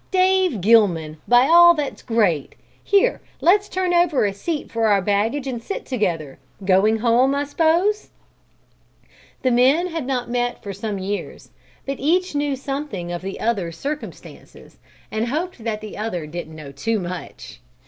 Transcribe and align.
"Dave 0.09 0.61
Gilman, 0.61 1.17
by 1.27 1.43
all 1.45 1.75
that's 1.75 2.01
great! 2.01 2.55
Here, 2.83 3.21
let's 3.39 3.69
turn 3.69 3.93
over 3.93 4.25
a 4.25 4.33
seat 4.33 4.71
for 4.71 4.87
our 4.87 4.99
baggage 4.99 5.45
and 5.45 5.61
sit 5.61 5.85
together. 5.85 6.39
Going 6.65 6.97
home, 6.97 7.35
I 7.35 7.43
s'pose?" 7.43 8.09
The 9.43 9.51
men 9.51 9.85
had 9.89 10.07
not 10.07 10.27
met 10.27 10.63
for 10.63 10.73
some 10.73 10.97
years, 10.97 11.51
but 11.85 11.99
each 11.99 12.33
knew 12.33 12.55
something 12.55 13.11
of 13.11 13.21
the 13.21 13.39
other's 13.39 13.77
circumstances 13.77 14.79
and 15.11 15.27
hoped 15.27 15.63
that 15.63 15.81
the 15.81 15.99
other 15.99 16.25
didn't 16.25 16.55
know 16.55 16.71
too 16.71 16.99
much. 16.99 17.61